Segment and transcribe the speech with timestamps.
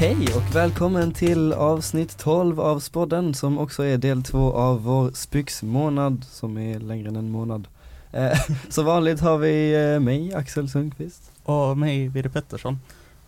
[0.00, 5.10] Hej och välkommen till avsnitt 12 av Spodden som också är del två av vår
[5.10, 7.68] Spyxmånad, som är längre än en månad.
[8.12, 8.38] Eh,
[8.68, 11.32] så vanligt har vi eh, mig, Axel Sundqvist.
[11.42, 12.78] Och mig, Vide Pettersson,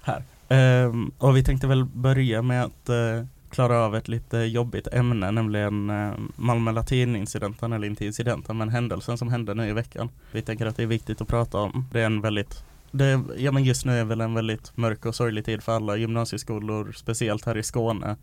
[0.02, 0.22] här.
[0.48, 5.30] Eh, och vi tänkte väl börja med att eh, klara av ett lite jobbigt ämne,
[5.30, 10.08] nämligen eh, Malmö Latin-incidenten, eller inte incidenten, men händelsen som hände nu i veckan.
[10.32, 11.86] Vi tänker att det är viktigt att prata om.
[11.92, 15.14] Det är en väldigt det, ja men just nu är väl en väldigt mörk och
[15.14, 18.16] sorglig tid för alla gymnasieskolor, speciellt här i Skåne.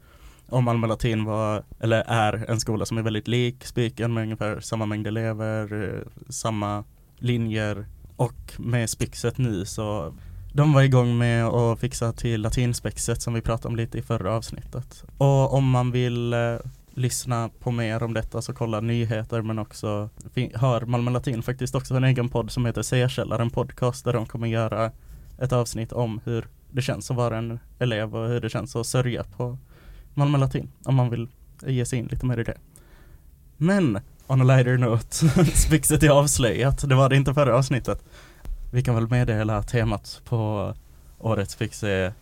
[0.49, 4.59] Om Malmö Latin var, eller är en skola som är väldigt lik Spiken med ungefär
[4.59, 6.84] samma mängd elever, eh, samma
[7.17, 7.85] linjer
[8.16, 10.13] och med Spixet nu så
[10.53, 14.34] de var igång med att fixa till latinspexet som vi pratade om lite i förra
[14.34, 15.04] avsnittet.
[15.18, 16.55] Och om man vill eh,
[16.97, 20.09] lyssna på mer om detta så kolla nyheter men också
[20.55, 24.47] har Malmö Latin faktiskt också en egen podd som heter C-källaren podcast där de kommer
[24.47, 24.91] göra
[25.39, 28.87] ett avsnitt om hur det känns att vara en elev och hur det känns att
[28.87, 29.57] sörja på
[30.13, 31.27] Malmö Latin om man vill
[31.65, 32.57] ge sig in lite mer i det.
[33.57, 38.04] Men on a lighter note, spixet är avslöjat, det var det inte förra avsnittet.
[38.71, 40.73] Vi kan väl meddela temat på
[41.20, 42.13] årets Spix är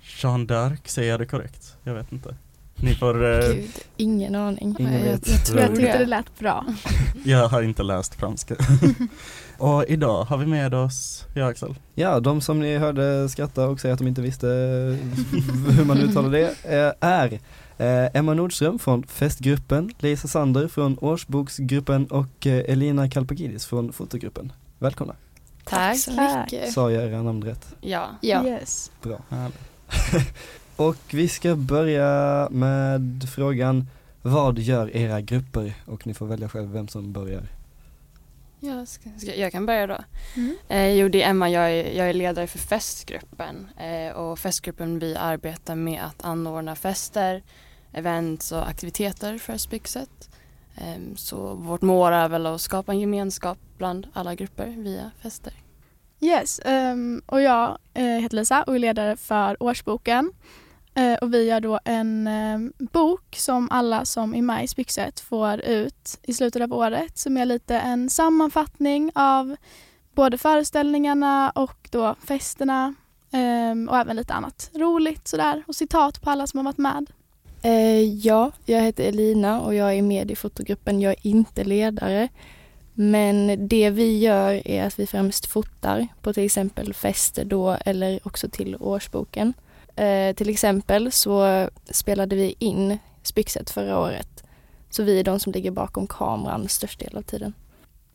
[0.00, 1.76] Jean d'Arc, säger jag det korrekt?
[1.84, 2.34] Jag vet inte.
[2.82, 3.32] Ni får...
[3.32, 3.52] Eh...
[3.52, 4.76] Gud, ingen aning.
[4.78, 6.66] Ingen jag, jag, tror jag tyckte det lät bra.
[7.24, 8.54] jag har inte läst franska.
[9.58, 11.74] och idag har vi med oss, ja Axel.
[11.94, 14.46] Ja, de som ni hörde skratta och säga att de inte visste
[15.76, 17.32] hur man uttalar det eh, är
[17.78, 24.52] eh, Emma Nordström från Festgruppen, Lisa Sander från Årsboksgruppen och eh, Elina Kalpagidis från Fotogruppen.
[24.78, 25.14] Välkomna!
[25.64, 26.72] Tack så mycket.
[26.72, 27.74] Sa jag era namn rätt?
[27.80, 28.06] Ja.
[28.20, 28.46] ja.
[28.46, 28.90] Yes.
[29.02, 29.20] Bra.
[30.80, 33.86] och vi ska börja med frågan
[34.22, 35.74] Vad gör era grupper?
[35.86, 37.42] Och ni får välja själv vem som börjar.
[38.60, 39.98] Jag, ska, ska, jag kan börja då.
[40.36, 40.56] Mm.
[40.68, 41.50] Eh, jo, det är Emma.
[41.50, 43.68] Jag är, jag är ledare för festgruppen.
[43.76, 47.42] Eh, och festgruppen vi arbetar med att anordna fester,
[47.92, 50.30] events och aktiviteter för Spyxet.
[50.76, 55.52] Eh, så vårt mål är väl att skapa en gemenskap bland alla grupper via fester.
[56.20, 60.32] Yes, um, och jag uh, heter Lisa och är ledare för Årsboken.
[60.94, 65.20] Eh, och vi gör då en eh, bok som alla som är med i Spyxet
[65.20, 69.56] får ut i slutet av året som är lite en sammanfattning av
[70.14, 72.94] både föreställningarna och då festerna
[73.32, 77.06] ehm, och även lite annat roligt sådär och citat på alla som har varit med.
[77.62, 81.00] Eh, ja, jag heter Elina och jag är med i fotogruppen.
[81.00, 82.28] Jag är inte ledare.
[82.94, 88.20] Men det vi gör är att vi främst fotar på till exempel fester då eller
[88.22, 89.52] också till årsboken.
[89.96, 94.44] Eh, till exempel så spelade vi in Spyxet förra året.
[94.90, 97.52] Så vi är de som ligger bakom kameran störst del av tiden.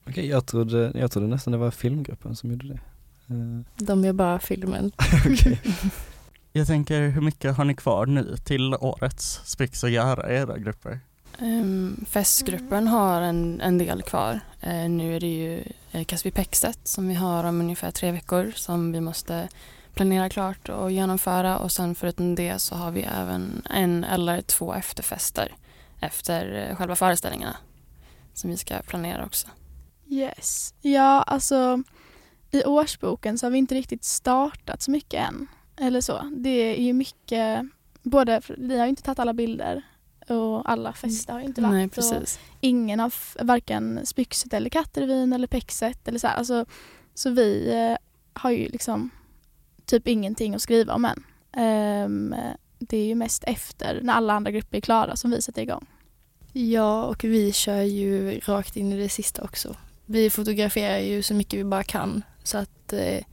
[0.09, 2.79] Okej, jag trodde, jag trodde nästan det var filmgruppen som gjorde det.
[3.33, 3.61] Uh.
[3.75, 4.91] De gör bara filmen.
[5.31, 5.57] okay.
[6.57, 10.99] Jag tänker, hur mycket har ni kvar nu till årets Spix att göra era grupper?
[11.39, 14.39] Um, festgruppen har en, en del kvar.
[14.67, 15.63] Uh, nu är det ju
[15.95, 19.47] uh, Kasvipexet som vi har om ungefär tre veckor som vi måste
[19.95, 24.73] planera klart och genomföra och sen förutom det så har vi även en eller två
[24.73, 25.55] efterfester
[25.99, 27.57] efter uh, själva föreställningarna
[28.33, 29.47] som vi ska planera också.
[30.07, 31.83] Yes, ja alltså
[32.51, 35.47] i årsboken så har vi inte riktigt startat så mycket än.
[35.77, 36.31] Eller så.
[36.37, 37.65] Det är ju mycket,
[38.01, 39.81] både, vi har ju inte tagit alla bilder
[40.27, 41.73] och alla fester har inte varit.
[41.73, 42.39] Nej, precis.
[42.61, 46.35] ingen av varken Spyxet eller Kattervin eller Pexet eller så här.
[46.35, 46.65] Alltså,
[47.13, 47.97] så vi eh,
[48.33, 49.09] har ju liksom
[49.85, 51.23] typ ingenting att skriva om än.
[52.05, 52.35] Um,
[52.79, 55.85] det är ju mest efter när alla andra grupper är klara som vi sätter igång.
[56.53, 59.75] Ja, och vi kör ju rakt in i det sista också.
[60.05, 63.23] Vi fotograferar ju så mycket vi bara kan så att eh,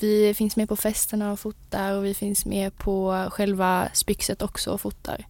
[0.00, 4.70] vi finns med på festerna och fotar och vi finns med på själva Spyxet också
[4.70, 5.26] och fotar.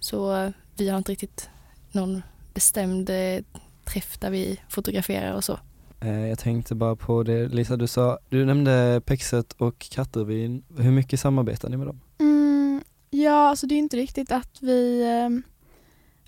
[0.00, 1.50] Så eh, vi har inte riktigt
[1.92, 2.22] någon
[2.54, 3.44] bestämd eh,
[3.84, 5.58] träff där vi fotograferar och så.
[6.00, 10.64] Eh, jag tänkte bara på det Lisa, du sa, du nämnde Pexet och Kattervin.
[10.78, 12.00] Hur mycket samarbetar ni med dem?
[12.18, 15.42] Mm, ja, alltså det är inte riktigt att vi ehm,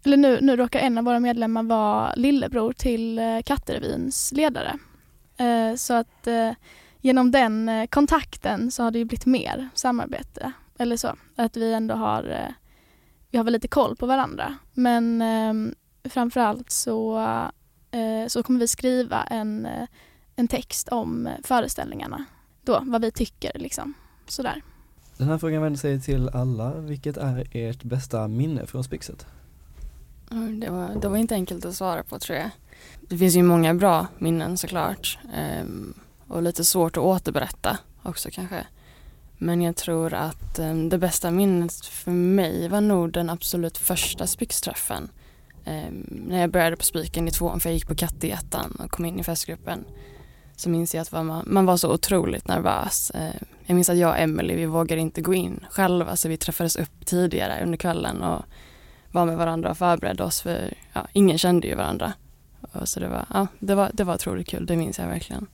[0.04, 4.78] eller nu, nu råkar en av våra medlemmar vara lillebror till eh, Kattervins ledare.
[5.36, 6.28] Eh, så att
[7.00, 10.52] genom den kontakten så har det ju blivit mer samarbete.
[10.78, 12.54] Eller så, att vi ändå har
[13.30, 14.54] vi har väl lite koll på varandra.
[14.72, 15.74] Men ehm,
[16.04, 17.26] framförallt så,
[18.28, 19.86] så kommer vi skriva en, eh,
[20.36, 22.24] en text om föreställningarna.
[22.62, 23.94] Då, vad vi tycker liksom.
[24.26, 24.62] Sådär.
[25.16, 26.74] Den här frågan vänder sig till alla.
[26.74, 29.26] Vilket är ert bästa minne från Spyxet?
[30.60, 32.50] Det var, det var inte enkelt att svara på tror jag.
[33.00, 35.18] Det finns ju många bra minnen såklart.
[35.34, 35.94] Ehm,
[36.28, 38.66] och lite svårt att återberätta också kanske.
[39.38, 44.26] Men jag tror att eh, det bästa minnet för mig var nog den absolut första
[44.26, 45.08] spyxträffen.
[45.64, 48.76] Ehm, när jag började på Spiken i tvåan för jag gick på katte i ettan
[48.84, 49.84] och kom in i festgruppen
[50.56, 53.12] så minns jag att man, man var så otroligt nervös.
[53.14, 56.36] Ehm, jag minns att jag och Emelie, vi vågade inte gå in själva så vi
[56.36, 58.42] träffades upp tidigare under kvällen och
[59.10, 62.12] var med varandra och förberedde oss för ja, ingen kände ju varandra.
[62.72, 65.46] Och så det var, ja, det var, det var otroligt kul, det minns jag verkligen.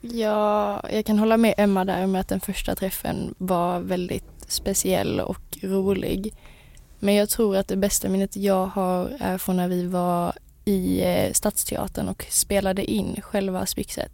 [0.00, 5.20] Ja, jag kan hålla med Emma där med att den första träffen var väldigt speciell
[5.20, 6.34] och rolig.
[7.02, 10.32] Men jag tror att det bästa minnet jag har är från när vi var
[10.64, 14.12] i eh, Stadsteatern och spelade in själva Spyxet.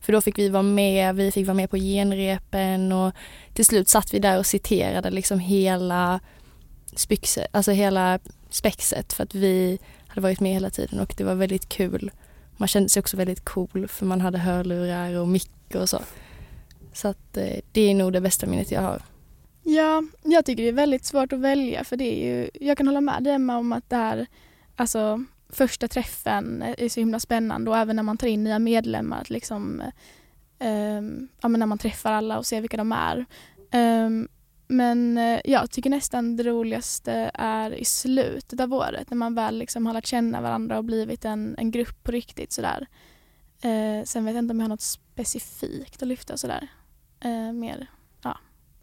[0.00, 3.12] För då fick vi vara med, vi fick vara med på genrepen och
[3.54, 6.20] till slut satt vi där och citerade liksom hela
[6.96, 8.18] Spyxet, alltså hela
[8.50, 12.10] spexet för att vi hade varit med hela tiden och det var väldigt kul.
[12.56, 16.00] Man kände sig också väldigt cool för man hade hörlurar och mick och så.
[16.92, 19.02] Så att eh, det är nog det bästa minnet jag har.
[19.66, 22.86] Ja, jag tycker det är väldigt svårt att välja för det är ju, jag kan
[22.86, 24.26] hålla med dig Emma om att det här,
[24.76, 29.20] alltså första träffen är så himla spännande och även när man tar in nya medlemmar,
[29.20, 29.82] att liksom,
[30.58, 31.02] eh,
[31.40, 33.26] ja, men när man träffar alla och ser vilka de är.
[33.70, 34.10] Eh,
[34.68, 39.58] men eh, jag tycker nästan det roligaste är i slutet av året när man väl
[39.58, 42.86] liksom har lärt känna varandra och blivit en, en grupp på riktigt sådär.
[43.62, 46.68] Eh, sen vet jag inte om jag har något specifikt att lyfta sådär.
[47.20, 47.88] Eh, mer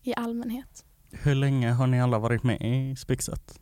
[0.04, 0.86] i allmänhet.
[1.12, 3.60] Hur länge har ni alla varit med i Spixet?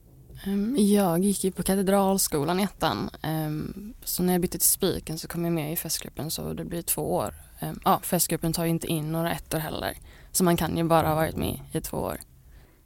[0.48, 3.10] Um, jag gick ju på Katedralskolan i ettan.
[3.24, 6.66] Um, så när jag bytte till Spiken så kom jag med i festgruppen så det
[6.66, 7.34] blir två år.
[7.62, 9.98] Um, ja, festgruppen tar ju inte in några ettor heller.
[10.32, 12.20] Så man kan ju bara ha varit med i två år.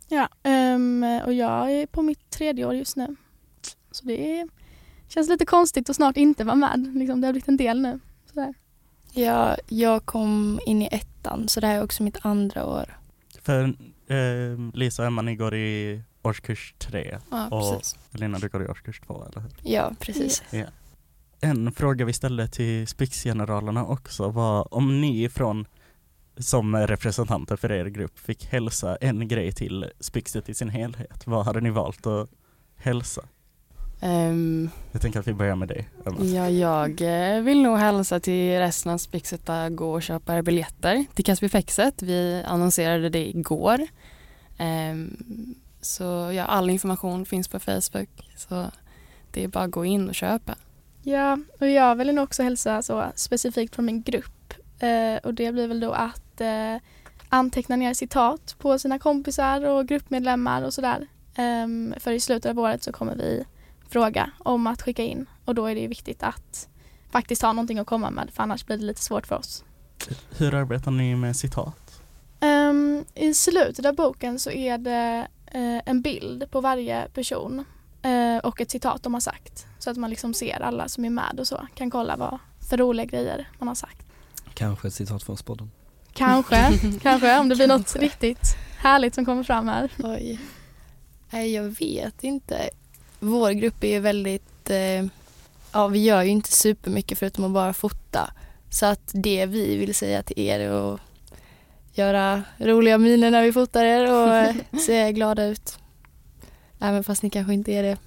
[0.08, 3.16] Ja, ehm, och jag är på mitt tredje år just nu.
[3.92, 4.48] Så det
[5.08, 6.92] känns lite konstigt att snart inte vara med.
[6.96, 8.00] Liksom, det har blivit en del nu.
[8.30, 8.54] Sådär.
[9.12, 12.98] Ja, jag kom in i ettan så det här är också mitt andra år.
[13.44, 13.64] För
[14.08, 18.00] eh, Lisa och Emma, ni går i årskurs tre Ja, och precis.
[18.14, 19.52] Elina, du går i årskurs två, eller hur?
[19.62, 20.44] Ja, precis.
[20.52, 20.66] Ja.
[21.42, 25.66] En fråga vi ställde till Spix-generalerna också var om ni från
[26.38, 31.28] som representanter för er grupp fick hälsa en grej till Spixet i sin helhet.
[31.28, 32.30] Vad hade ni valt att
[32.76, 33.22] hälsa?
[34.04, 36.24] Ehm, Jag tänker att vi börjar med dig, Emma.
[36.26, 37.02] ja, jag
[37.36, 41.50] eh, vill nog hälsa till resten av Spixet att gå och köpa biljetter till Caspi
[41.50, 42.02] Pexet.
[42.02, 43.88] Vi annonserade det igår.
[44.58, 45.16] Ehm,
[45.82, 48.10] så ja, all information finns på Facebook.
[48.38, 48.66] Så
[49.32, 50.56] det är bara att gå in och köpa.
[51.04, 54.54] Ja, och jag vill nog också hälsa så specifikt från min grupp.
[54.80, 56.76] Eh, och det blir väl då att eh,
[57.30, 61.08] anteckna ner citat på sina kompisar och gruppmedlemmar och sådär.
[61.36, 63.44] Ehm, för i slutet av året så kommer vi
[63.94, 66.68] fråga om att skicka in och då är det ju viktigt att
[67.12, 69.64] faktiskt ha någonting att komma med för annars blir det lite svårt för oss.
[70.38, 72.02] Hur arbetar ni med citat?
[72.40, 77.66] Ehm, I slutet av boken så är det eh, en bild på varje person
[78.02, 79.68] eh, och ett citat de har sagt.
[79.80, 82.40] Så att man liksom ser alla som är med och så kan kolla vad
[82.70, 84.06] för roliga grejer man har sagt.
[84.54, 85.72] Kanske ett citat från Spodden.
[86.14, 89.92] Kanske, kanske om det blir något riktigt härligt som kommer fram här.
[90.04, 90.40] Oj.
[91.30, 92.70] Nej, jag vet inte.
[93.24, 95.06] Vår grupp är ju väldigt, eh,
[95.72, 98.34] ja vi gör ju inte supermycket förutom att bara fota.
[98.70, 101.00] Så att det vi vill säga till er är att
[101.94, 105.80] göra roliga miner när vi fotar er och eh, se glada ut.
[106.80, 107.98] Även fast ni kanske inte är det.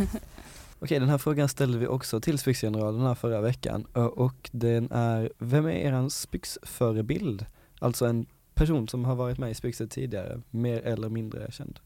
[0.80, 3.84] Okej, den här frågan ställde vi också till Spyxgeneralerna förra veckan
[4.16, 7.46] och den är, vem är eran Spyx-förebild?
[7.78, 11.80] Alltså en person som har varit med i Spyxet tidigare, mer eller mindre känd.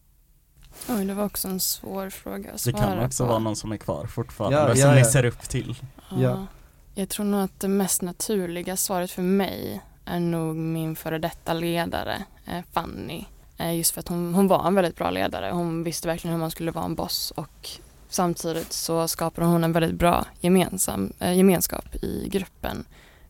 [0.88, 3.28] Oj, det var också en svår fråga att Det svara kan också på.
[3.28, 5.04] vara någon som är kvar fortfarande, Ja, som ja, ni ja.
[5.04, 5.76] ser upp till.
[6.10, 6.20] Ja.
[6.20, 6.46] Ja.
[6.94, 11.52] Jag tror nog att det mest naturliga svaret för mig är nog min före detta
[11.52, 13.24] ledare, eh, Fanny.
[13.58, 15.50] Eh, just för att hon, hon var en väldigt bra ledare.
[15.50, 17.68] Hon visste verkligen hur man skulle vara en boss och
[18.08, 22.84] samtidigt så skapade hon en väldigt bra gemensam, eh, gemenskap i gruppen.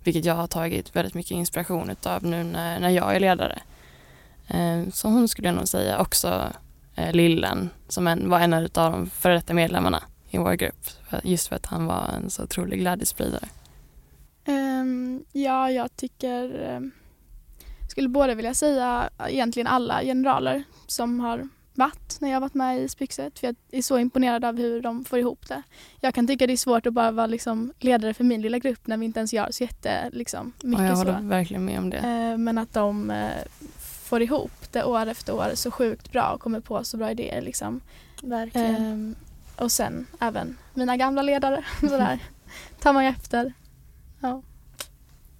[0.04, 3.58] Vilket jag har tagit väldigt mycket inspiration av nu när, när jag är ledare.
[4.92, 6.52] Så hon skulle jag nog säga också
[6.96, 10.86] eh, Lillen som en, var en av de före detta medlemmarna i vår grupp.
[11.22, 13.48] Just för att han var en så otrolig glädjespridare.
[14.44, 16.90] Ehm, ja, jag tycker, um,
[17.88, 22.88] skulle både vilja säga egentligen alla generaler som har varit när jag varit med i
[22.88, 23.38] Spyxet.
[23.38, 25.62] För jag är så imponerad av hur de får ihop det.
[26.00, 28.86] Jag kan tycka det är svårt att bara vara liksom ledare för min lilla grupp
[28.86, 31.04] när vi inte ens gör så jätte, liksom, mycket jag så.
[31.04, 31.96] håller verkligen med om det.
[31.96, 33.30] Eh, Men att de eh,
[34.12, 37.40] får ihop det år efter år så sjukt bra och kommer på så bra idéer.
[37.40, 37.80] Liksom.
[38.22, 38.76] Verkligen.
[38.76, 39.14] Ehm,
[39.56, 41.64] och sen även mina gamla ledare.
[41.80, 42.18] Sådär.
[42.80, 43.52] Tar man ju efter.
[44.20, 44.42] Ja.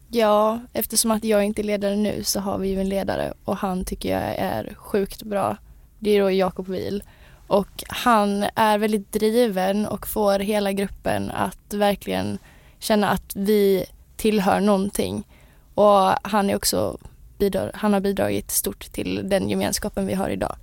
[0.09, 3.57] Ja, eftersom att jag inte är ledare nu så har vi ju en ledare och
[3.57, 5.57] han tycker jag är sjukt bra.
[5.99, 7.02] Det är då Jakob Wil.
[7.47, 12.38] Och han är väldigt driven och får hela gruppen att verkligen
[12.79, 13.85] känna att vi
[14.17, 15.26] tillhör någonting.
[15.75, 16.99] Och han är också
[17.43, 20.57] bidrar, han har bidragit stort till den gemenskapen vi har idag.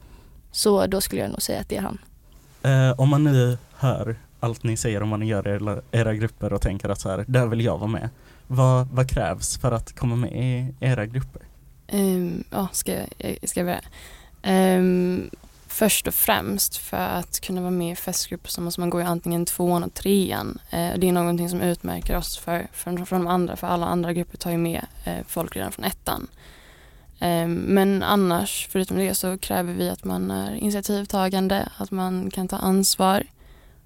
[0.52, 1.98] Så då skulle jag nog säga att det är han.
[2.64, 6.14] Eh, om man nu hör allt ni säger om vad ni gör i era, era
[6.14, 8.10] grupper och tänker att så här, där vill jag vara med.
[8.48, 11.42] Vad, vad krävs för att komma med i era grupper?
[11.92, 14.78] Um, ja, ska jag, ska jag börja?
[14.78, 15.30] Um,
[15.68, 19.04] först och främst för att kunna vara med i festgrupper så måste man gå i
[19.04, 20.60] antingen tvåan och trean.
[20.74, 24.14] Uh, det är någonting som utmärker oss för, för, för de andra, för alla andra
[24.14, 26.28] grupper tar ju med uh, folk redan från ettan.
[27.20, 32.48] Ehm, men annars, förutom det, så kräver vi att man är initiativtagande, att man kan
[32.48, 33.24] ta ansvar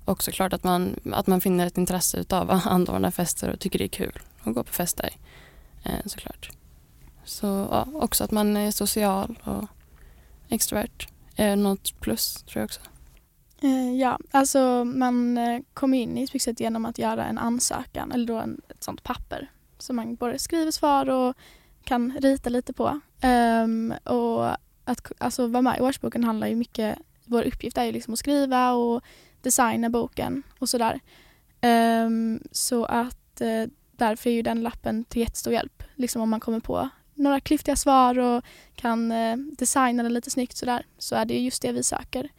[0.05, 3.79] och såklart att man, att man finner ett intresse utav att anordna fester och tycker
[3.79, 5.09] det är kul att gå på fester.
[5.83, 6.49] Eh, såklart.
[7.25, 9.65] Så ja, också att man är social och
[10.49, 12.81] extrovert är något plus tror jag också.
[13.61, 18.27] Eh, ja, alltså man eh, kommer in i Spixet genom att göra en ansökan eller
[18.27, 21.35] då en, ett sånt papper som man både skriver svar och
[21.83, 22.99] kan rita lite på.
[23.23, 24.45] Um, och
[24.83, 28.19] att alltså, vara med i årsboken handlar ju mycket, vår uppgift är ju liksom att
[28.19, 29.03] skriva och
[29.41, 30.99] designa boken och sådär.
[32.05, 36.39] Um, så att uh, därför är ju den lappen till jättestor hjälp, liksom om man
[36.39, 38.43] kommer på några klyftiga svar och
[38.75, 42.29] kan uh, designa den lite snyggt sådär så är det just det vi söker.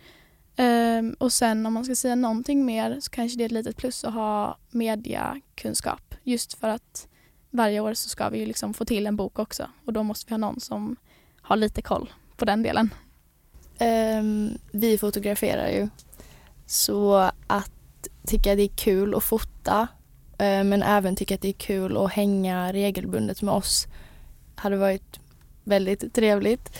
[0.57, 3.77] Um, och sen om man ska säga någonting mer så kanske det är ett litet
[3.77, 7.09] plus att ha mediakunskap just för att
[7.55, 10.27] varje år så ska vi ju liksom få till en bok också och då måste
[10.29, 10.97] vi ha någon som
[11.41, 12.95] har lite koll på den delen.
[14.19, 15.89] Um, vi fotograferar ju
[16.67, 17.15] så
[17.47, 17.71] att
[18.27, 19.89] tycka det är kul att fota
[20.31, 23.87] uh, men även tycka att det är kul att hänga regelbundet med oss
[24.55, 25.21] hade varit
[25.65, 26.79] väldigt trevligt.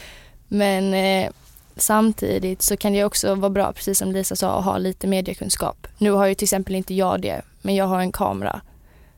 [0.49, 1.31] Men eh,
[1.77, 5.87] samtidigt så kan det också vara bra, precis som Lisa sa, att ha lite mediekunskap.
[5.99, 8.61] Nu har ju till exempel inte jag det, men jag har en kamera.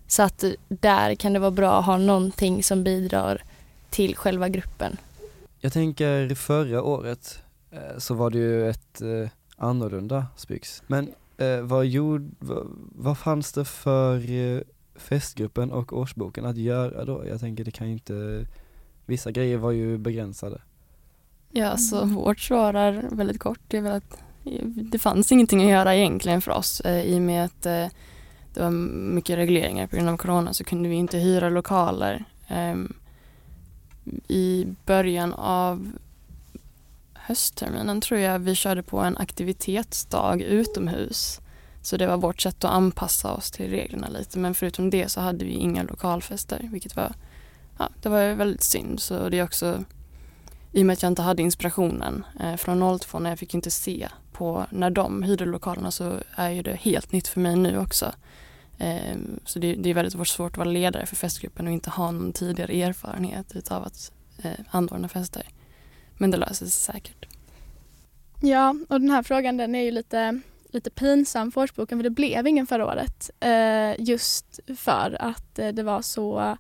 [0.07, 3.43] Så att där kan det vara bra att ha någonting som bidrar
[3.91, 4.97] till själva gruppen.
[5.61, 7.39] Jag tänker förra året
[7.71, 10.83] eh, så var det ju ett eh, annorlunda Spyx.
[10.87, 14.65] Men eh, vad, gjorde, vad, vad fanns det för
[14.97, 17.27] festgruppen och årsboken att göra då?
[17.29, 18.47] Jag tänker det kan ju inte,
[19.07, 20.61] vissa grejer var ju begränsade.
[21.51, 22.15] Ja, så mm.
[22.15, 23.61] vårt svar är väldigt kort.
[23.69, 24.19] Det är väl att
[24.65, 27.67] det fanns ingenting att göra egentligen för oss i och med att
[28.57, 32.25] det var mycket regleringar på grund av corona så kunde vi inte hyra lokaler.
[32.49, 32.93] Ehm,
[34.29, 35.93] I början av
[37.15, 41.41] höstterminen tror jag vi körde på en aktivitetsdag utomhus
[41.83, 44.39] så det var vårt sätt att anpassa oss till reglerna lite.
[44.39, 47.13] Men förutom det så hade vi inga lokalfester, vilket var,
[47.79, 49.01] ja, det var väldigt synd.
[49.01, 49.85] Så det är också,
[50.73, 53.71] i och med att jag inte hade inspirationen eh, från 02 när jag fick inte
[53.71, 57.79] se på när de hyrde lokalerna så är ju det helt nytt för mig nu
[57.79, 58.13] också.
[58.79, 62.11] Eh, så det, det, är väldigt svårt att vara ledare för festgruppen och inte ha
[62.11, 65.47] någon tidigare erfarenhet utav att eh, anordna fester.
[66.19, 67.27] Men det löser sig säkert.
[68.43, 70.41] Ja, och den här frågan den är ju lite
[70.77, 73.31] lite pinsam för årsboken för det blev ingen förra året.
[73.41, 76.57] Eh, just för att eh, det var så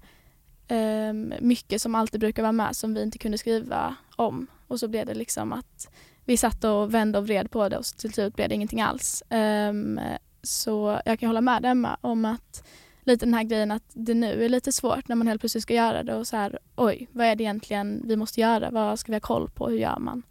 [0.68, 4.46] eh, mycket som alltid brukar vara med som vi inte kunde skriva om.
[4.68, 5.88] Och så blev det liksom att
[6.24, 9.22] vi satt och vände och vred på det och till slut blev det ingenting alls.
[9.28, 10.00] Ehm,
[10.46, 12.64] så jag kan hålla med Emma om att
[13.04, 15.74] lite den här grejen att det nu är lite svårt när man helt plötsligt ska
[15.74, 18.70] göra det och så här oj, vad är det egentligen vi måste göra?
[18.70, 19.68] Vad ska vi ha koll på?
[19.68, 20.22] Hur gör man?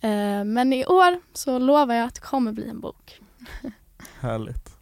[0.00, 3.20] Eh, men i år så lovar jag att det kommer bli en bok.
[4.20, 4.78] Härligt.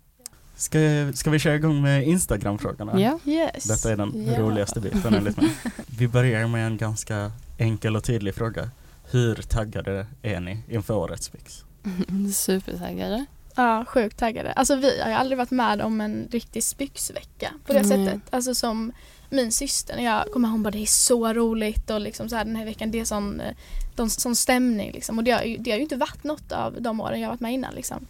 [0.57, 0.79] Ska,
[1.15, 3.01] ska vi köra igång med Instagram-frågorna?
[3.01, 3.19] Ja.
[3.25, 3.65] Yes.
[3.65, 4.41] Detta är den ja.
[4.41, 5.51] roligaste biten enligt mig.
[5.99, 8.71] Vi börjar med en ganska enkel och tydlig fråga.
[9.11, 11.65] Hur taggade är ni inför årets Fix?
[12.35, 13.27] Supertaggade.
[13.57, 14.53] Ja, sjukt taggade.
[14.53, 18.07] Alltså vi har ju aldrig varit med om en riktig spyxvecka på det mm.
[18.07, 18.35] sättet.
[18.35, 18.93] Alltså som
[19.31, 22.45] min syster när jag kommer hon bara det är så roligt och liksom så här
[22.45, 23.43] den här veckan det är sån,
[23.95, 25.19] de, sån stämning liksom.
[25.19, 27.53] Och det har, det har ju inte varit något av de åren jag varit med
[27.53, 28.07] innan liksom.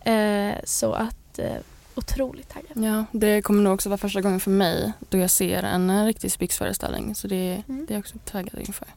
[0.00, 1.56] Eh, så att eh,
[1.94, 2.84] otroligt taggad.
[2.84, 6.32] Ja, det kommer nog också vara första gången för mig då jag ser en riktig
[6.32, 7.86] spyxföreställning så det, mm.
[7.86, 8.88] det är jag också taggad inför.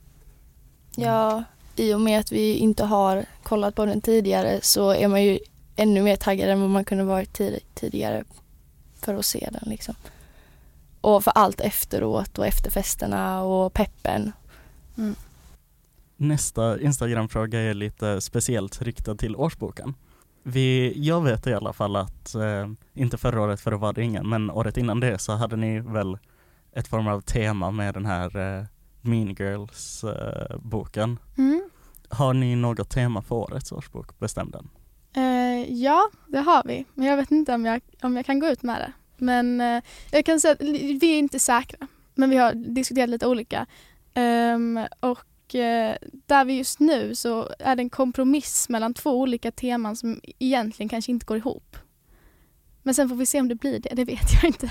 [0.96, 1.44] Ja,
[1.76, 5.40] i och med att vi inte har kollat på den tidigare så är man ju
[5.76, 8.24] ännu mer taggad än vad man kunde varit tid tidigare
[9.00, 9.96] för att se den liksom.
[11.02, 14.32] Och för allt efteråt och efterfesterna och peppen.
[14.98, 15.16] Mm.
[16.18, 19.94] Nästa Instagram-fråga är lite speciellt riktad till årsboken.
[20.44, 24.04] Vi, jag vet i alla fall att, eh, inte förra året för då var det
[24.04, 26.18] ingen, men året innan det så hade ni väl
[26.74, 28.66] ett form av tema med den här eh,
[29.02, 30.58] Mean Girls eh.
[31.38, 31.70] Mm.
[32.10, 34.20] Har ni något tema för årets årsbok?
[34.20, 34.70] Bestäm den.
[35.62, 36.86] Eh, ja, det har vi.
[36.94, 38.94] Men jag vet inte om jag, om jag kan gå ut med det.
[39.18, 41.88] Men eh, jag kan säga att vi är inte säkra.
[42.16, 43.66] Men vi har diskuterat lite olika.
[44.16, 49.52] Um, och eh, där vi just nu så är det en kompromiss mellan två olika
[49.52, 51.78] teman som egentligen kanske inte går ihop.
[52.84, 54.70] Men sen får vi se om det blir det, det vet jag inte.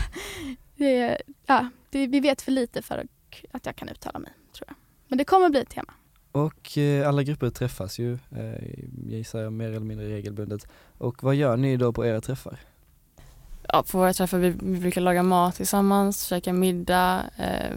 [0.77, 3.07] Det, ja, det, vi vet för lite för
[3.51, 4.77] att jag kan uttala mig, tror jag.
[5.09, 5.95] Men det kommer bli ett tema.
[6.33, 10.67] Och eh, alla grupper träffas ju, eh, gissar jag, mer eller mindre regelbundet.
[10.99, 12.59] Och vad gör ni då på era träffar?
[13.69, 17.25] Ja, på våra träffar vi, vi brukar laga mat tillsammans, käka middag.
[17.37, 17.77] Eh,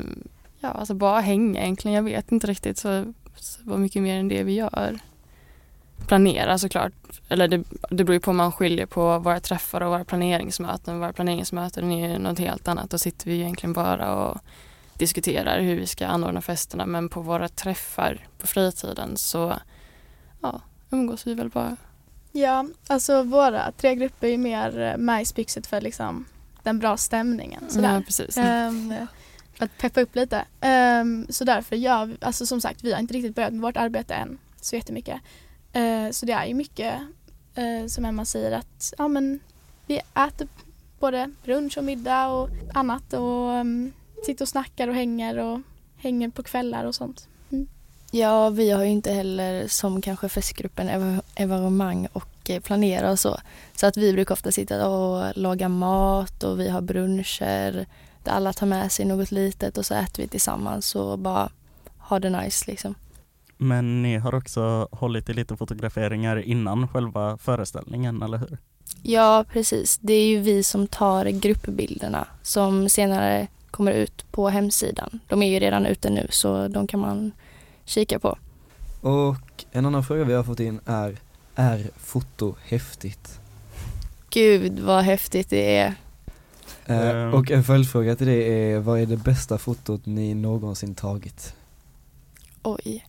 [0.59, 1.95] ja, alltså bara hänga egentligen.
[1.95, 4.99] Jag vet inte riktigt så, så vad mycket mer än det vi gör.
[6.07, 6.93] Planera såklart.
[7.29, 10.99] Eller det, det beror ju på om man skiljer på våra träffar och våra planeringsmöten.
[10.99, 12.89] Våra planeringsmöten är ju något helt annat.
[12.89, 14.37] Då sitter vi egentligen bara och
[14.97, 16.85] diskuterar hur vi ska anordna festerna.
[16.85, 19.53] Men på våra träffar på fritiden så
[20.41, 21.77] ja, umgås vi väl bara.
[22.31, 26.25] Ja, alltså våra tre grupper är mer eh, med i Spyxet för liksom
[26.63, 27.63] den bra stämningen.
[27.69, 27.93] Sådär.
[27.95, 28.37] Ja, precis.
[28.37, 28.93] Ehm,
[29.53, 30.45] för att peppa upp lite.
[31.01, 33.77] Um, så därför gör vi, alltså som sagt vi har inte riktigt börjat med vårt
[33.77, 35.21] arbete än så jättemycket.
[35.75, 36.93] Uh, så det är ju mycket
[37.57, 39.39] uh, som Emma säger att ja, men
[39.85, 40.47] vi äter
[40.99, 43.91] både brunch och middag och annat och um,
[44.25, 45.59] sitter och snackar och hänger och
[45.97, 47.27] hänger på kvällar och sånt.
[47.51, 47.67] Mm.
[48.11, 53.19] Ja, vi har ju inte heller som kanske festgruppen ev- evenemang och eh, planera och
[53.19, 53.37] så.
[53.75, 57.85] Så att vi brukar ofta sitta och laga mat och vi har bruncher
[58.23, 61.49] där alla tar med sig något litet och så äter vi tillsammans och bara
[61.97, 62.95] har det nice liksom.
[63.57, 68.57] Men ni har också hållit i lite fotograferingar innan själva föreställningen, eller hur?
[69.03, 69.97] Ja, precis.
[69.97, 75.19] Det är ju vi som tar gruppbilderna som senare kommer ut på hemsidan.
[75.27, 77.31] De är ju redan ute nu så de kan man
[77.85, 78.37] kika på.
[79.01, 81.17] Och en annan fråga vi har fått in är,
[81.55, 83.39] är foto häftigt?
[84.29, 85.93] Gud vad häftigt det är.
[86.85, 87.33] Eh, Ehm.
[87.33, 91.55] och en följdfråga till det är, vad är det bästa fotot ni någonsin tagit?
[92.63, 93.05] Oj.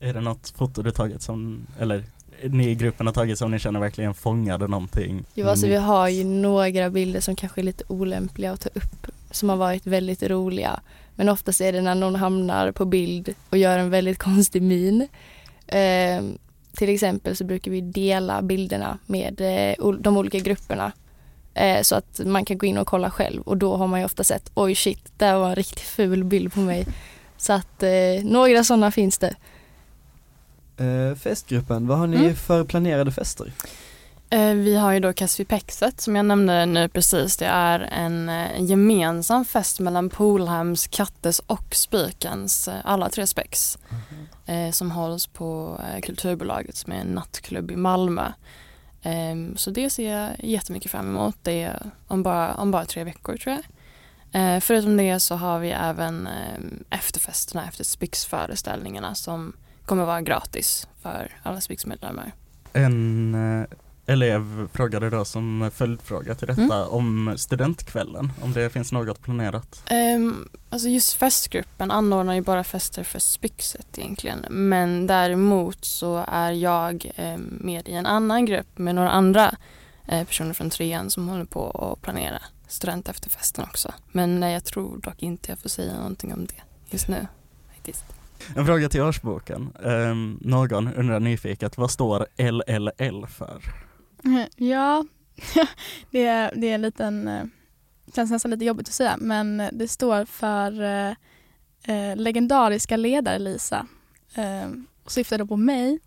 [0.00, 2.04] Är det något foto du tagit som, eller
[2.42, 5.24] ni i gruppen har tagit som ni känner verkligen fångade någonting?
[5.34, 9.06] Jo, alltså vi har ju några bilder som kanske är lite olämpliga att ta upp
[9.34, 10.80] som har varit väldigt roliga.
[11.16, 15.08] Men oftast är det när någon hamnar på bild och gör en väldigt konstig min.
[15.66, 16.38] Ehm,
[16.76, 20.92] till exempel så brukar vi dela bilderna med eh, de olika grupperna
[21.54, 24.06] eh, så att man kan gå in och kolla själv och då har man ju
[24.06, 26.86] ofta sett oj shit, där var en riktigt ful bild på mig.
[27.36, 27.90] Så att eh,
[28.24, 29.34] några sådana finns det.
[30.76, 32.34] Eh, festgruppen, vad har ni Mm.
[32.34, 33.52] för planerade fester?
[34.34, 37.36] Eh, Vi har ju då Kasvipexet som jag nämnde nu precis.
[37.36, 43.78] Det är en eh, gemensam fest mellan Polhems, Kattes och Spikens, eh, alla tre spex.
[44.46, 48.32] eh, som hålls på Kulturbolaget som är en nattklubb i Malmö.
[49.02, 51.36] Ehm, så det ser jag jättemycket fram emot.
[51.42, 53.64] Det är om bara, om bara tre veckor tror jag.
[54.62, 56.28] Förutom det så har vi även
[56.90, 59.52] efterfesterna efter Spix-föreställningarna som
[59.84, 62.32] kommer vara gratis för alla Spix-medlemmar.
[62.72, 63.66] En
[64.06, 66.88] elev frågade då som följdfråga till detta Mm.
[66.88, 69.82] om studentkvällen, om det finns något planerat.
[70.16, 74.46] Um, alltså just festgruppen anordnar ju bara fester för Spyxet egentligen.
[74.50, 79.54] Men däremot så är jag eh, med i en annan grupp med några andra
[80.08, 82.38] eh, personer från trean som håller på att planera
[82.68, 83.92] student efter festen också.
[84.12, 87.26] Men eh, jag tror dock inte jag får säga någonting om det just nu.
[87.74, 88.04] Faktiskt.
[88.56, 89.72] En fråga till årsboken.
[89.82, 93.60] Um, någon undrar nyfiket, vad står LLL för?
[94.56, 95.04] Ja,
[96.10, 97.44] det är, det är en liten, eh,
[98.14, 101.10] känns nästan lite jobbigt att säga, men det står för eh,
[101.96, 103.86] eh, legendariska ledare Lisa.
[104.34, 104.70] Eh,
[105.04, 105.98] och syftar då på mig.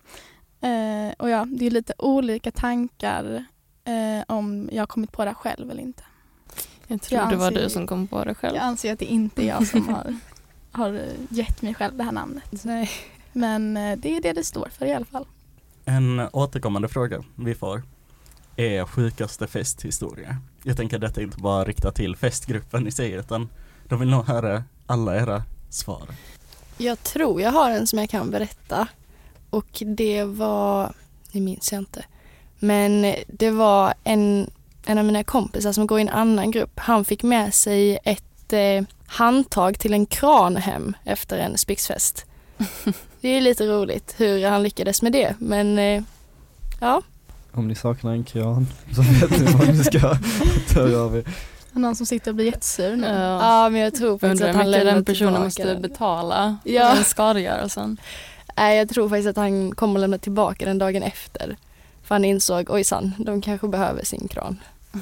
[0.62, 3.45] Eh, och ja, det är lite olika tankar
[3.84, 6.03] eh, om jag har kommit på det själv eller inte.
[6.88, 8.56] Jag tror Jag det var anser- du som kom på det själv.
[8.56, 10.15] Jag anser att det inte är jag som har,
[10.71, 12.63] har gett mig själv det här namnet.
[12.63, 12.89] Nej.
[13.34, 15.27] Men eh, det är det det står för i alla fall.
[15.86, 17.82] En återkommande fråga vi får
[18.58, 20.38] är sjukaste festhistoria.
[20.63, 23.50] Jag tänker detta inte bara riktat till festgruppen i sig utan
[23.84, 26.08] de vill nog höra alla era svar.
[26.78, 28.88] Jag tror jag har en som jag kan berätta.
[29.50, 30.93] Och det var,
[31.32, 32.06] det minns jag inte.
[32.60, 34.50] Men det var en,
[34.86, 36.80] en av mina kompisar som går i en annan grupp.
[36.80, 42.26] Han fick med sig ett eh, handtag till en kran hem efter en spixfest.
[43.22, 45.36] Det är lite roligt hur han lyckades med det.
[45.39, 46.04] Men eh,
[46.80, 47.02] ja,
[47.58, 50.00] Om ni saknar en kran så vet ni vad ni ska
[50.74, 51.24] ta av er.
[51.72, 53.08] Någon som sitter och blir jättesur nu.
[53.08, 53.63] Ja.
[53.63, 56.93] Ja men jag tror faktiskt Undrar att han lämnar den personen tillbaka måste betala Ja.
[56.96, 57.98] den skadegörelsen.
[58.58, 61.58] Nej jag tror faktiskt att han kommer att lämna tillbaka den dagen efter.
[62.04, 64.60] För han insåg, ojsan, de kanske behöver sin kran.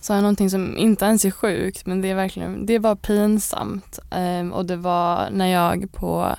[0.00, 2.94] Så har jag någonting som inte ens är sjukt men det är verkligen, det var
[2.96, 3.98] pinsamt.
[4.10, 6.36] Ehm, och det var när jag på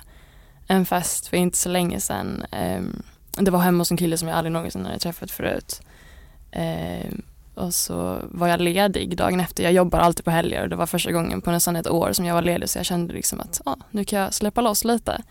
[0.66, 3.02] en fest för inte så länge sedan, ehm,
[3.40, 5.80] det var hemma hos en kille som jag aldrig någonsin hade träffat förut.
[6.50, 7.12] Eh,
[7.54, 10.86] och så var jag ledig dagen efter, jag jobbar alltid på helger och det var
[10.86, 13.60] första gången på nästan ett år som jag var ledig så jag kände liksom att
[13.64, 15.22] ah, nu kan jag släppa loss lite.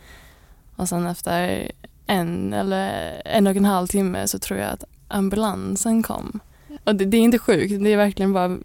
[0.76, 1.72] Och sen efter
[2.06, 6.40] en eller en och en halv timme så tror jag att ambulansen kom.
[6.84, 8.58] Och det, det är inte sjukt, det är verkligen bara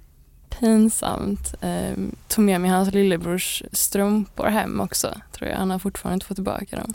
[0.49, 1.55] pinsamt.
[1.61, 1.97] Eh,
[2.29, 5.57] tog med mig hans lillebrors strumpor hem också, tror jag.
[5.57, 6.95] Han har fortfarande inte fått tillbaka dem.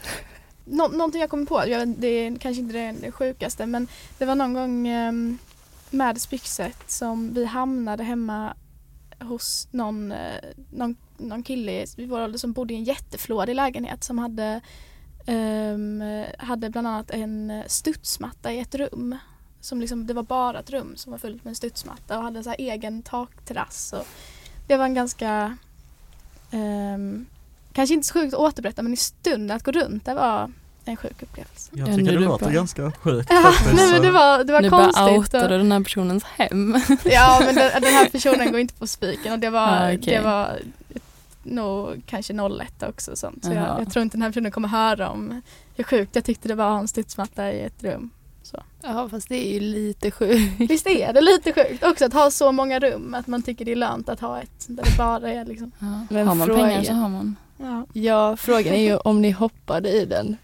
[0.69, 3.87] Nå- någonting jag kommer på, jag, vet- det är kanske inte det, det sjukaste men
[4.17, 5.37] det var någon gång ehm, um,
[5.89, 8.53] med Spyxet som vi hamnade hemma
[9.19, 14.03] hos någon, eh, någon, någon kille i vår ålder som bodde i en jätteflådig lägenhet
[14.03, 14.61] som hade,
[15.27, 16.03] um,
[16.37, 19.17] hade bland annat en studsmatta i ett rum.
[19.61, 22.43] Som liksom, det var bara ett rum som var fullt med en studsmatta och hade
[22.43, 23.93] så här egen takterrass.
[23.93, 24.07] Och
[24.67, 25.57] det var en ganska
[26.51, 27.25] um,
[27.77, 30.51] kanske inte så sjukt att återberätta men i stunden att gå runt där var
[30.85, 31.71] en sjuk upplevelse.
[31.73, 33.75] Jag Ja, tycker nu det låter bara- ganska sjukt Ja, faktiskt.
[33.75, 35.17] nej men det var, det var nu bara konstigt.
[35.17, 36.75] outar och- du den här personens hem.
[37.05, 39.99] Ja men den, den här personen går inte på spiken och det var, Ah, okej.
[40.15, 40.59] det var
[41.43, 43.45] nog kanske 01 också och sånt.
[43.45, 45.41] Så jag, jag tror inte den här personen kommer höra om
[45.75, 48.09] hur sjukt jag tyckte det var att ha en studsmatta i ett rum.
[48.81, 50.53] Ja fast det är ju lite sjukt.
[50.71, 53.71] Visst är det lite sjukt också att ha så många rum att man tycker det
[53.71, 55.71] är lönt att ha ett där det bara är liksom.
[56.09, 57.35] Men har man pengar så har man.
[57.57, 57.85] Ja.
[57.93, 60.37] Ja frågan är ju om ni hoppade i den.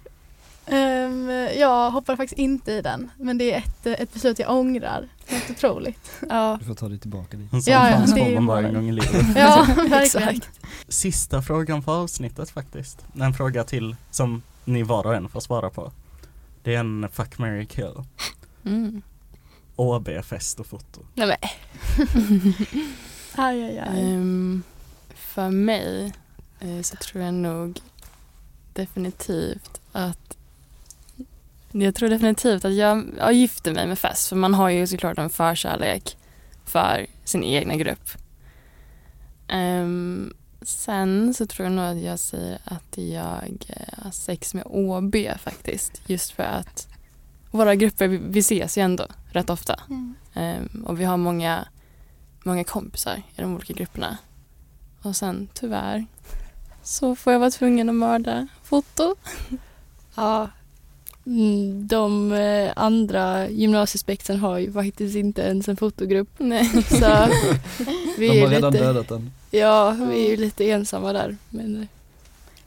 [0.66, 5.08] Ehm, jag hoppar faktiskt inte i den men det är ett, ett beslut jag ångrar.
[5.28, 6.12] Helt otroligt.
[6.30, 6.58] Ja.
[6.60, 7.54] Du får ta dig tillbaka dit.
[7.54, 9.26] En sån Ja, chans det får man bara en gång i livet.
[9.36, 10.04] Ja verkligen.
[10.04, 10.50] Exakt.
[10.88, 13.06] Sista frågan för avsnittet faktiskt.
[13.20, 15.92] En fråga till som ni var och en får svara på.
[16.64, 17.94] Det är en fuck, marry, kill.
[18.66, 19.02] Mm.
[19.76, 21.02] OB, fest och foto.
[21.14, 21.38] Nej men
[23.36, 24.02] Aj, aj, aj.
[24.14, 24.64] Ehm,
[25.16, 26.14] för mig
[26.84, 27.80] så tror jag nog
[28.74, 30.38] definitivt att
[31.72, 35.18] jag tror definitivt att jag, jag gifter mig med fest för man har ju såklart
[35.18, 36.18] en förkärlek
[36.66, 38.10] för sin egna grupp.
[39.48, 44.64] Ehm, sen så tror jag nog att jag säger att jag eh, har sex med
[44.66, 46.88] OB faktiskt just för att
[47.52, 49.80] våra grupper, vi, ses ju ändå rätt ofta.
[49.90, 50.16] Mm.
[50.34, 51.68] Ehm, och vi har många,
[52.44, 54.18] många kompisar i de olika grupperna.
[55.02, 56.06] Och sen tyvärr
[56.84, 59.16] så får jag vara tvungen att mörda foto.
[60.16, 60.50] ja.
[61.26, 66.30] Mm, De eh, andra gymnasiespexen har ju faktiskt inte ens en fotogrupp.
[66.38, 66.66] Nej.
[66.90, 66.96] Så
[68.18, 69.32] vi De är har redan lite, dödat den.
[69.52, 71.38] ja, vi är ju lite ensamma där.
[71.50, 71.88] Men eh,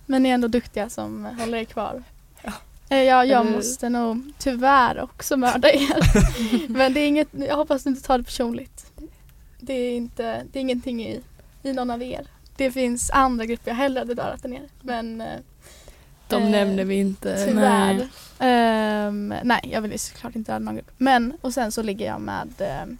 [0.07, 2.03] Men ni är ändå duktiga som håller er kvar.
[2.43, 2.53] Ja.
[2.89, 6.69] Eh, Ja, jag Eller- måste nog tyvärr också mörda er.
[6.69, 8.87] Men det är inget, jag hoppas du inte tar det personligt.
[9.61, 11.21] Det är, inte, det är ingenting i,
[11.63, 12.27] i någon av er.
[12.57, 14.62] Det finns andra grupper jag hellre hade dödat än er.
[14.83, 15.27] Men eh,
[16.29, 17.45] de Eh, nämner vi inte.
[17.47, 18.09] tyvärr.
[18.38, 20.90] Ehm, nej, jag vill ju såklart inte döda någon grupp.
[20.97, 22.97] Men, och sen så ligger jag med, ehm,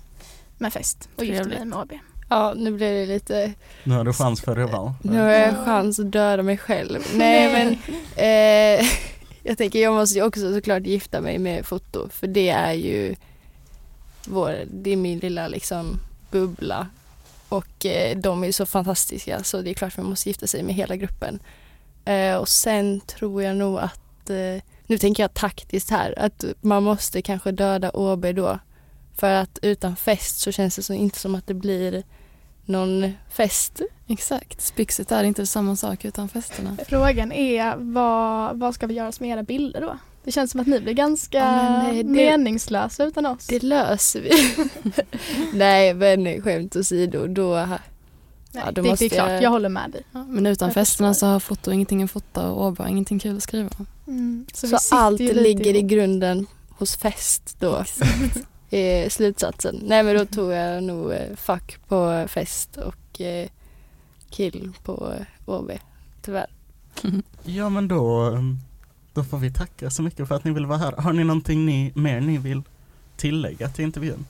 [0.59, 1.93] med fest och gifter mig med AB.
[2.29, 3.53] Ja, nu blir det lite,
[3.85, 4.97] Nu har du chans för revansch.
[5.03, 7.01] nu har jag chans att döda mig själv.
[7.15, 7.73] Nej men
[8.17, 8.87] eh,
[9.43, 13.15] jag tänker jag måste ju också såklart gifta mig med foto för det är ju
[14.27, 15.99] vår, det är min lilla liksom
[16.31, 16.87] bubbla
[17.49, 20.75] och eh, de är så fantastiska så det är klart man måste gifta sig med
[20.75, 21.41] hela gruppen.
[22.05, 26.83] Eh, och sen tror jag nog att, eh, nu tänker jag taktiskt här, att man
[26.83, 28.59] måste kanske döda OB då.
[29.17, 32.03] För att utan fest så känns det så inte som att det blir
[32.65, 33.81] någon fest.
[34.09, 36.77] Exakt, spyxet är inte samma sak utan festerna.
[36.89, 39.99] Frågan är vad, vad ska vi göra med era bilder då?
[40.27, 43.47] Det känns som att ni blir ganska Ja, men, eh, det- meningslösa utan oss.
[43.47, 44.31] Det löser vi.
[45.59, 47.79] Nej men skämt åsido, då Nej,
[48.53, 50.03] ja, då det, det är måste klart, jag- jag håller med dig.
[50.13, 51.27] Ja, men utan Jag festerna förstår.
[51.27, 53.71] så har foto ingenting att fota och Åbo ingenting kul att skriva.
[54.07, 54.47] Mm.
[54.55, 57.85] så, sitter allt ligger i grunden hos fest då.
[58.71, 59.81] är slutsatsen.
[59.83, 63.49] Nej men då tog jag nog eh, fuck på fest och eh,
[64.31, 65.71] kill på eh, OB.
[66.23, 66.47] Tyvärr.
[67.45, 68.59] Ja men då, um,
[69.17, 70.93] då får vi tacka så mycket för att ni vill vara här.
[70.93, 72.63] Har ni någonting ni, mer ni vill
[73.17, 74.27] tillägga till intervjun?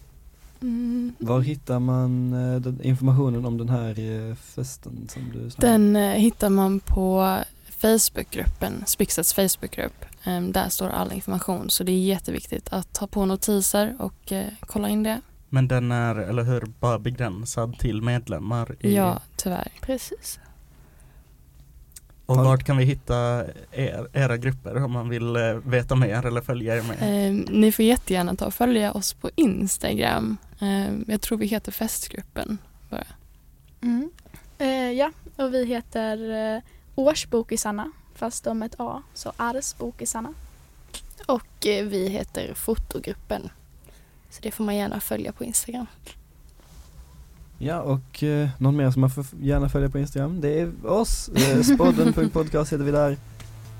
[0.62, 1.14] Mm.
[1.18, 5.51] Var hittar man eh, den, informationen om den här eh, festen som du om?
[5.57, 7.38] Den eh, hittar man på
[7.70, 10.05] Facebookgruppen, Spyxets Facebookgrupp.
[10.25, 14.46] Ehm, där står all information så det är jätteviktigt att ta på notiser och eh,
[14.61, 15.20] kolla in det.
[15.49, 18.77] Men den är, eller hur, bara begränsad till medlemmar?
[18.81, 19.72] I, Ja, tyvärr.
[19.81, 20.38] Precis.
[22.26, 26.40] Och vart kan vi hitta er, era grupper om man vill eh, veta mer eller
[26.40, 26.96] följa er med?
[27.02, 30.36] Eh, ni får jättegärna ta och följa oss på Instagram.
[30.60, 32.58] Eh, jag tror vi heter Festgruppen.
[33.80, 34.10] Mm.
[34.58, 36.62] Eh, ja, och vi heter eh,
[36.94, 40.34] Årsbokisarna fast om ett A, så Arsbokisarna.
[41.26, 43.50] Och eh, vi heter Fotogruppen.
[44.30, 45.86] Så det får man gärna följa på Instagram.
[47.58, 51.28] Ja och eh, någon mer som man får gärna följa på Instagram, det är oss,
[51.28, 53.16] eh, spodden.podcast heter vi där.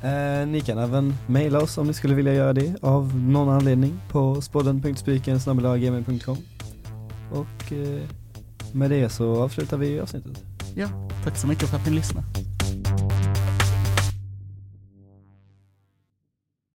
[0.03, 4.01] Eh, ni kan även mejla oss om ni skulle vilja göra det av någon anledning
[4.09, 6.37] på spodden.spiken.gmail.com
[7.33, 8.03] Och eh,
[8.73, 10.45] med det så avslutar vi avsnittet.
[10.75, 10.89] Ja,
[11.25, 12.27] Tack så mycket för att ni lyssnade.